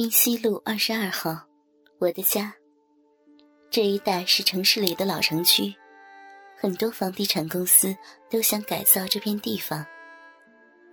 [0.00, 1.46] 滨西路二十二号，
[1.98, 2.54] 我的家。
[3.70, 5.74] 这一带是城市里的老城区，
[6.56, 7.94] 很多房地产公司
[8.30, 9.84] 都想改造这片地方，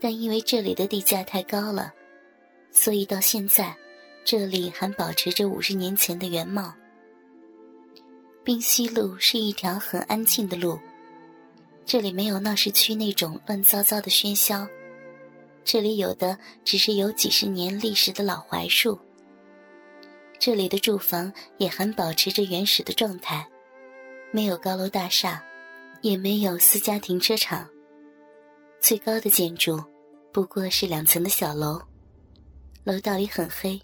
[0.02, 1.94] 但因为这里的地价太高了，
[2.70, 3.74] 所以到现在，
[4.26, 6.74] 这里还保持着五十年前的原貌。
[8.44, 10.78] 滨西路是一条很安静的路，
[11.86, 14.68] 这里没有闹市区那种乱糟糟的喧嚣。
[15.68, 18.98] 这里有的只是有几十年历史的老槐树。
[20.40, 23.46] 这里的住房也还保持着原始的状态，
[24.32, 25.44] 没有高楼大厦，
[26.02, 27.68] 也没有私家停车场。
[28.80, 29.84] 最高的建筑
[30.32, 31.82] 不过是两层的小楼，
[32.86, 33.78] 楼道里很黑。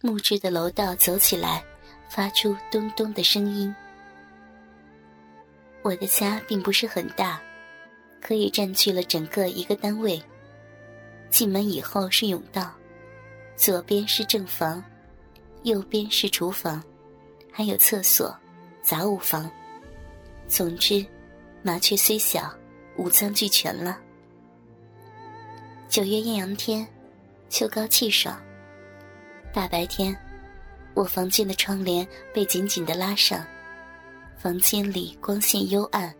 [0.00, 1.60] 木质的楼道走起来
[2.08, 3.74] 发出咚咚的声音。
[5.82, 7.42] 我的家并不是很大，
[8.20, 10.22] 可以占据了整个一个单位。
[11.30, 12.72] 进门以后是甬道，
[13.56, 14.82] 左边是正房，
[15.62, 16.82] 右边是厨房，
[17.52, 18.36] 还有厕所、
[18.82, 19.50] 杂物房。
[20.46, 21.04] 总之，
[21.62, 22.50] 麻雀虽小，
[22.96, 23.98] 五脏俱全了。
[25.88, 26.86] 九月艳阳天，
[27.48, 28.40] 秋高气爽。
[29.52, 30.16] 大白天，
[30.94, 33.46] 我房间的窗帘被紧紧的拉上，
[34.38, 36.14] 房间里光线幽暗。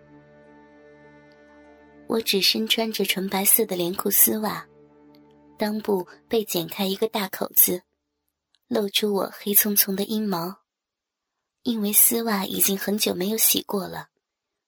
[2.06, 4.67] 我只身穿着纯白色的连裤丝袜。
[5.59, 7.83] 裆部被剪开一个大口子，
[8.69, 10.62] 露出我黑葱葱的阴毛。
[11.62, 14.09] 因为丝袜已经很久没有洗过了，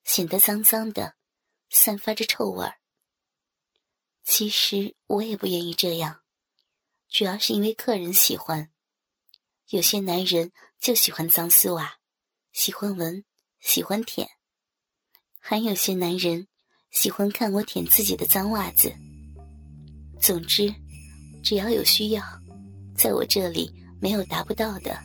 [0.05, 1.14] 显得脏脏的，
[1.70, 2.80] 散发着臭味儿。
[4.24, 6.22] 其实我也不愿意这样，
[7.08, 8.70] 主要是因为客人喜欢。
[9.68, 12.00] 有些男人就喜欢脏丝袜，
[12.52, 13.24] 喜欢闻，
[13.61, 14.27] 喜欢舔；
[15.38, 16.48] 还有些男人
[16.91, 18.92] 喜欢看我舔自己的脏袜子。
[20.20, 20.72] 总之，
[21.42, 22.22] 只要有需要，
[22.94, 24.96] 在我这里没有达不到的，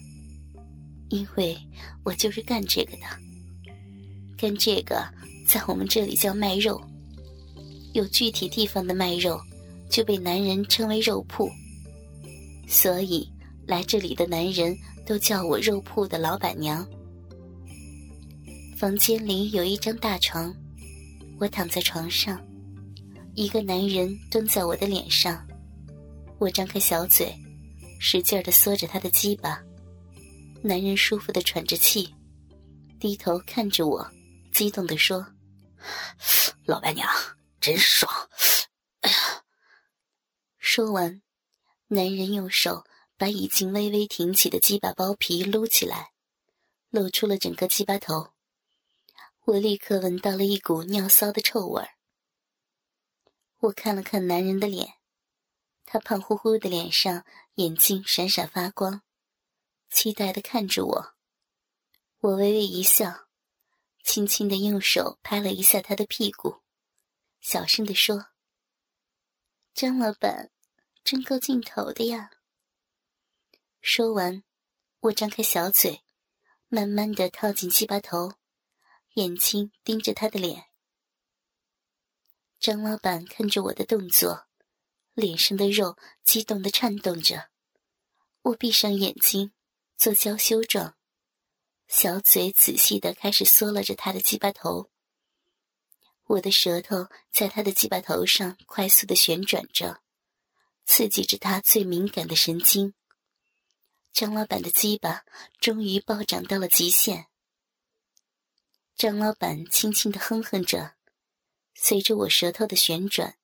[1.09, 1.57] 因为
[2.03, 3.03] 我就是干这个的。
[4.37, 5.07] 干这个，
[5.47, 6.81] 在我们这里叫卖肉，
[7.93, 9.39] 有具体地方的卖肉，
[9.89, 11.49] 就被男人称为肉铺。
[12.67, 13.31] 所以
[13.65, 16.85] 来这里的男人都叫我肉铺的老板娘。
[18.75, 20.53] 房间里有一张大床，
[21.39, 22.37] 我躺在床上。
[23.35, 25.45] 一个男人蹲在我的脸上，
[26.39, 27.37] 我张开小嘴，
[27.99, 29.61] 使劲的缩着他的鸡巴。
[30.61, 32.15] 男人舒服的喘着气，
[32.97, 34.09] 低头看着我，
[34.53, 35.27] 激动的说
[36.65, 37.05] ：“老板娘，
[37.59, 38.09] 真爽！”
[39.01, 39.17] 哎呀！
[40.57, 41.21] 说完，
[41.89, 42.85] 男人用手
[43.17, 46.11] 把已经微微挺起的鸡巴包皮撸起来，
[46.89, 48.29] 露出了整个鸡巴头。
[49.43, 51.89] 我立刻闻到了一股尿骚的臭味儿。
[53.59, 54.95] 我看了看男人的脸，
[55.85, 59.01] 他胖乎乎的脸上眼睛闪闪发光，
[59.89, 61.15] 期待的看着我。
[62.19, 63.27] 我微微一笑，
[64.03, 66.61] 轻轻的用手拍了一下他的屁股，
[67.39, 68.27] 小声的说
[69.73, 70.51] ：“张老板，
[71.03, 72.31] 真够劲头的呀。”
[73.81, 74.43] 说完，
[74.99, 76.03] 我张开小嘴，
[76.67, 78.33] 慢慢的靠近鸡巴头，
[79.13, 80.65] 眼睛盯着他的脸。
[82.65, 84.47] 张老板看着我的动作，
[85.13, 87.51] 脸上的肉激动的颤动着。
[88.41, 89.51] 我闭上眼睛，
[89.97, 90.95] 做娇羞状，
[91.87, 94.89] 小嘴仔细的开始嗦了着他的鸡巴头。
[96.25, 100.01] 我的舌头在他的鸡巴头上快速的旋转着，
[100.87, 102.95] 刺激着他最敏感的神经。
[104.11, 105.23] 张老板的鸡巴
[105.59, 107.27] 终于暴涨到了极限。
[108.95, 110.95] 张老板轻轻的哼哼着。
[111.77, 113.35] 随着我舌头的旋转，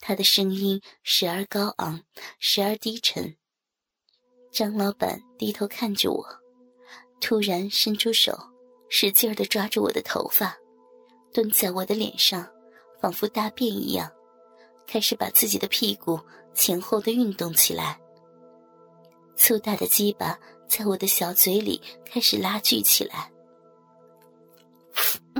[0.00, 2.02] 他的声音时而高昂，
[2.38, 3.36] 时而低沉。
[4.52, 6.24] 张老板低头看着我，
[7.20, 8.32] 突然伸出手，
[8.88, 10.56] 使劲儿地抓住我的头发，
[11.34, 12.48] 蹲在我的脸上，
[13.02, 14.10] 仿佛大便一样，
[14.86, 16.18] 开始把自己的屁股
[16.54, 18.00] 前后的运动起来。
[19.36, 23.30] 粗大的鸡巴在我的小嘴里开始拉锯起来。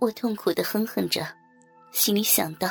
[0.00, 1.26] 我痛苦的哼哼着，
[1.92, 2.68] 心里想到：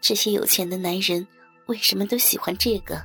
[0.00, 1.24] 这些有钱的男人
[1.66, 3.00] 为什么都喜欢这个？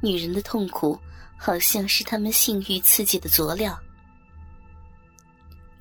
[0.00, 0.96] 女人的痛苦
[1.36, 3.76] 好像是他们性欲刺激的佐料。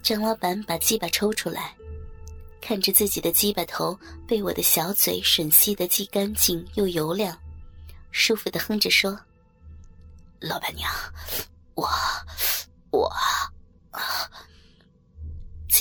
[0.02, 1.76] 张老板把鸡巴抽出来，
[2.60, 7.38] 看着自己的鸡巴头被我的小嘴吮吸的既干净又油亮，
[8.10, 9.16] 舒服的哼着说
[10.42, 10.92] ：“老板娘，
[11.76, 11.90] 我，我。”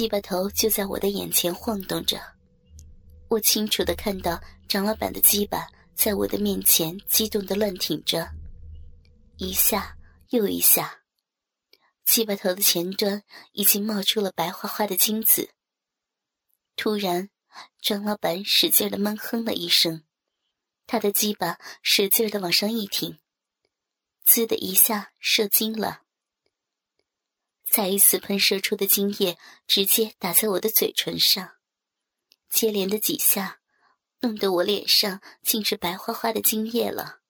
[0.00, 2.18] 鸡巴头就在我的眼前晃动着，
[3.28, 8.26] 我清楚的看到张老板的鸡巴在我的面前激动的乱挺着，
[9.36, 9.94] 一下
[10.30, 11.02] 又一下，
[12.06, 15.50] 鸡巴头的前端已经冒出了白花花的精子。
[16.76, 17.28] 突然，
[17.82, 20.04] 张老板使劲的闷哼了一声，
[20.86, 23.18] 他的鸡巴使劲的往上一挺，
[24.24, 26.04] 滋的一下射精了。
[27.70, 29.38] 再一次喷射出的精液
[29.68, 31.56] 直接打在我的嘴唇上。
[32.50, 33.60] 接连的几下，
[34.18, 37.20] 弄得我脸上尽是白花花的精液了。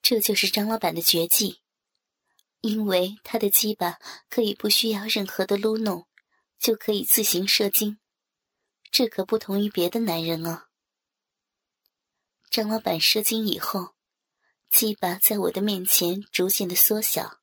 [0.00, 1.60] 这就是张老板的绝技，
[2.60, 3.98] 因为他的鸡巴
[4.30, 6.06] 可以不需要任何的撸弄，
[6.60, 7.98] 就可以自行射精，
[8.92, 10.68] 这可不同于别的男人啊。
[12.48, 13.96] 张老板射精以后，
[14.70, 17.37] 鸡巴在我的面前逐渐的缩小，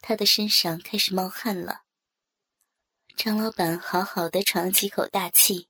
[0.00, 1.82] 他的身上开始冒汗了。
[3.16, 5.68] 张老板好好的喘了几口大气。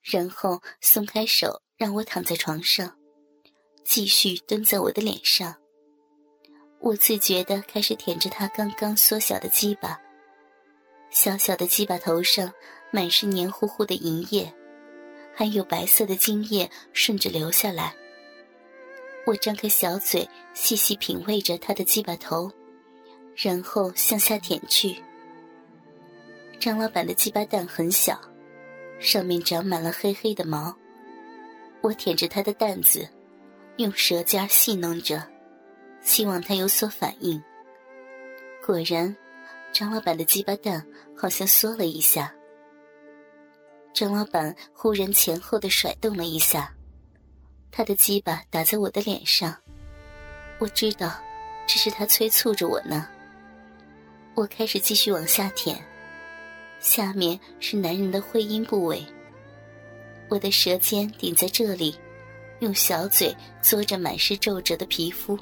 [0.00, 2.96] 然后松开手，让我躺在床上，
[3.84, 5.54] 继续蹲在我的脸上。
[6.80, 10.00] 我自觉的开始舔着他刚刚缩小的鸡巴，
[11.10, 12.50] 小小的鸡巴头上
[12.90, 14.50] 满是黏糊糊的银液，
[15.34, 17.94] 还有白色的精液顺着流下来。
[19.26, 22.50] 我张开小嘴，细细品味着他的鸡巴头，
[23.40, 25.00] 然后向下舔去。
[26.58, 28.20] 张老板的鸡巴蛋很小。
[28.98, 30.76] 上面长满了黑黑的毛，
[31.82, 33.08] 我舔着他的蛋子，
[33.76, 35.22] 用舌尖戏弄着，
[36.00, 37.40] 希望他有所反应。
[38.66, 39.16] 果然，
[39.72, 40.84] 张老板的鸡巴蛋
[41.16, 42.34] 好像缩了一下。
[43.94, 46.74] 张老板忽然前后的甩动了一下，
[47.70, 49.56] 他的鸡巴打在我的脸上，
[50.58, 51.22] 我知道，
[51.68, 53.08] 这是他催促着我呢。
[54.38, 55.76] 我开始继续往下舔。
[56.78, 59.04] 下面是男人的会阴部位，
[60.28, 61.98] 我的舌尖顶在这里，
[62.60, 65.36] 用小嘴嘬着满是皱褶的皮肤。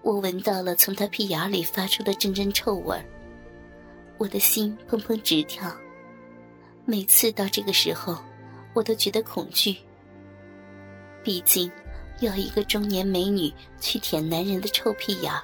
[0.00, 3.04] 我闻到了从他屁眼里发出的阵阵臭味儿，
[4.16, 5.70] 我的心砰砰直跳。
[6.86, 8.16] 每次到这个时候，
[8.72, 9.76] 我都觉得恐惧。
[11.22, 11.70] 毕竟，
[12.20, 15.42] 要一个中年美女去舔男人的臭屁眼儿，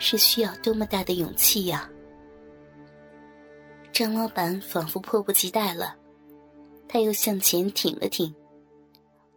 [0.00, 1.88] 是需要多么大的勇气呀！
[3.92, 5.96] 张老板仿佛迫不及待了，
[6.88, 8.34] 他又向前挺了挺。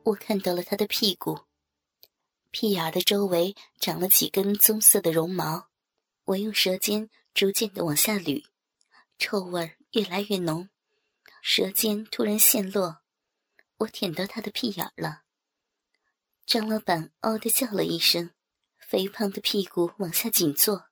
[0.04, 1.38] 我看到了他的屁股，
[2.50, 5.68] 屁眼的周围长了几根棕色的绒毛。
[6.26, 8.46] 我用舌尖逐渐的往下捋，
[9.18, 10.70] 臭味越来越浓，
[11.42, 13.02] 舌尖突然陷落，
[13.80, 15.24] 我舔到他的屁眼了。
[16.46, 18.32] 张老板嗷的叫了一声，
[18.94, 20.86] 肥胖的屁股往下紧坐。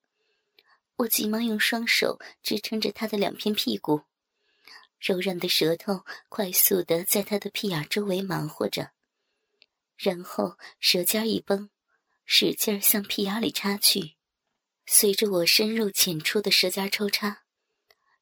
[0.96, 4.02] 我急忙用双手支撑着他的两片屁股，
[5.00, 8.90] 柔软的舌头快速的在他的屁眼周围忙活着，
[9.96, 11.70] 然后舌尖一绷，
[12.26, 14.16] 使劲向屁眼里插去。
[14.88, 17.44] 随着我深入浅出的舌尖抽插，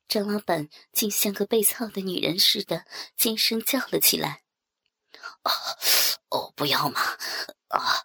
[0.10, 2.86] 张老板竟像个被操的女人似的
[3.16, 4.44] 尖声叫了起来
[5.44, 5.52] ：“啊，
[6.32, 7.00] 哦，不要嘛！
[7.70, 8.04] 啊，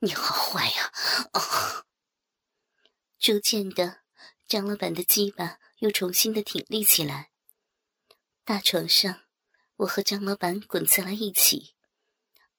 [0.00, 0.92] 你好坏呀！
[1.32, 1.86] 啊！”
[3.18, 4.02] 逐渐的，
[4.46, 7.30] 张老板的鸡巴又重新的挺立起来。
[8.44, 9.22] 大床上，
[9.76, 11.74] 我和张老板滚在了一起。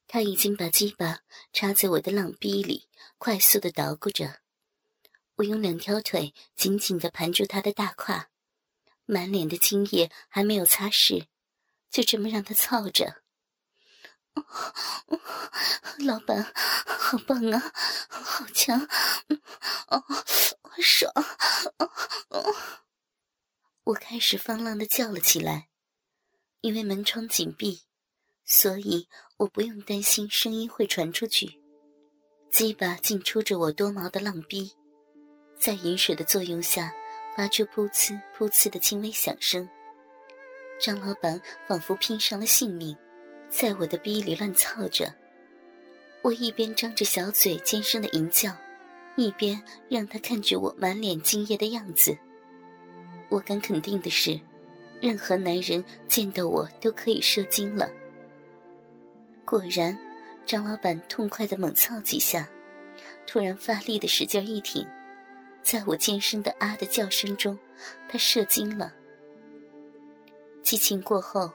[0.08, 1.20] 他已经把鸡巴
[1.52, 4.42] 插在我的浪逼里，快速的捣鼓着。
[5.36, 8.30] 我用两条腿紧紧的盘住他的大胯，
[9.06, 11.28] 满脸的精液还没有擦拭，
[11.92, 13.22] 就这么让他操着。
[16.06, 16.44] 老板，
[16.86, 17.72] 好棒啊，
[18.10, 18.80] 好强，
[19.88, 20.04] 哦，
[20.82, 21.12] 爽，
[23.86, 25.70] 我开始放浪的叫了起来。
[26.62, 27.84] 因为门窗紧闭，
[28.44, 31.62] 所以我不用担心声音会传出去。
[32.52, 34.74] 鸡巴进出着我多毛的浪逼，
[35.60, 36.92] 在饮水的作用下，
[37.36, 39.70] 发出噗呲噗呲的轻微响声。
[40.80, 42.98] 张老板仿佛拼上了性命。
[43.50, 45.12] 在我的逼里乱操着，
[46.22, 48.52] 我一边张着小嘴尖声的吟叫，
[49.16, 52.16] 一边让他看着我满脸惊艳的样子。
[53.30, 54.40] 我敢肯定的是，
[55.02, 57.90] 任何男人见到我都可以射精了。
[59.46, 59.98] 果然，
[60.46, 62.48] 张老板痛快的猛操几下，
[63.26, 64.86] 突然发力的使劲一挺，
[65.64, 67.58] 在我尖声的啊的叫声中，
[68.10, 68.94] 他射精了。
[70.62, 71.52] 激情过后。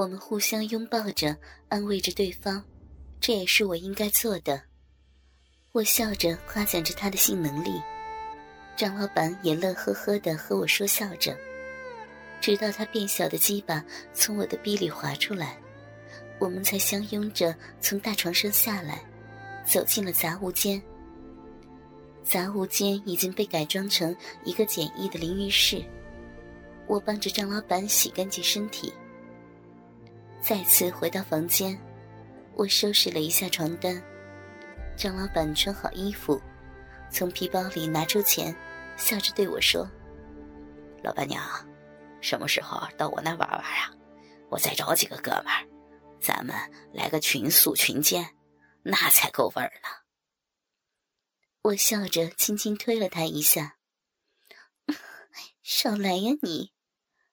[0.00, 1.36] 我们互相拥抱着，
[1.68, 2.64] 安慰着对方，
[3.20, 4.62] 这也是我应该做的。
[5.72, 7.78] 我笑着夸奖着他的性能力，
[8.78, 11.36] 张老板也乐呵呵的和我说笑着。
[12.40, 15.58] 直到他变小的鸡巴从我的逼里滑出来，
[16.38, 19.04] 我们才相拥着从大床上下来，
[19.66, 20.80] 走进了杂物间。
[22.24, 24.16] 杂物间已经被改装成
[24.46, 25.84] 一个简易的淋浴室。
[26.86, 28.90] 我帮着张老板洗干净身体，
[30.42, 31.78] 再次回到房间，
[32.56, 34.02] 我收拾了一下床单。
[34.96, 36.40] 张老板穿好衣服，
[37.10, 38.54] 从皮包里拿出钱，
[38.96, 39.88] 笑着对我说
[41.04, 41.42] ：“老板娘，
[42.20, 43.94] 什么时候到我那玩玩啊？
[44.48, 45.66] 我再找几个哥们儿，
[46.20, 46.56] 咱们
[46.92, 48.34] 来个群宿群奸，
[48.82, 49.88] 那才够味儿呢。”
[51.62, 53.76] 我笑着轻轻推了他一下
[55.62, 56.72] ：“少来呀你！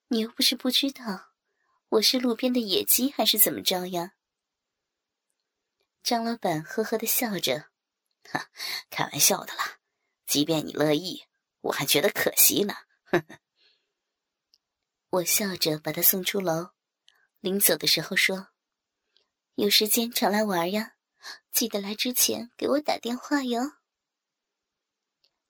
[0.09, 1.26] 你又不是不知道，
[1.89, 4.13] 我是路边的野鸡还是怎么着呀？”
[6.03, 7.69] 张老板呵呵的笑着
[8.31, 8.49] ：“哈，
[8.89, 9.79] 开玩笑的啦。
[10.25, 11.23] 即便你乐意，
[11.61, 12.73] 我还觉得可惜呢。”
[13.05, 13.39] 呵呵。
[15.09, 16.71] 我笑着把他送出楼，
[17.39, 18.49] 临走的时候说
[19.55, 20.95] ：“有时间常来玩呀，
[21.51, 23.77] 记得来之前给我打电话哟。”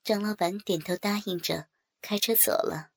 [0.03, 1.69] 张老板点头答应着，
[2.01, 2.91] 开车走了。